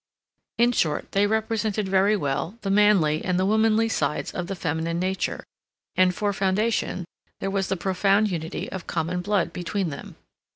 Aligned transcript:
In 0.57 0.71
short, 0.71 1.11
they 1.11 1.27
represented 1.27 1.87
very 1.87 2.15
well 2.17 2.57
the 2.63 2.71
manly 2.71 3.23
and 3.23 3.39
the 3.39 3.45
womanly 3.45 3.87
sides 3.87 4.31
of 4.31 4.47
the 4.47 4.55
feminine 4.55 4.97
nature, 4.97 5.43
and, 5.95 6.11
for 6.15 6.33
foundation, 6.33 7.05
there 7.39 7.51
was 7.51 7.67
the 7.67 7.77
profound 7.77 8.31
unity 8.31 8.67
of 8.71 8.87
common 8.87 9.21
blood 9.21 9.53
between 9.53 9.89
them. 9.91 10.15